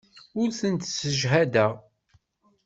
Ur 0.39 0.49
tent-ssejhadeɣ. 0.59 1.71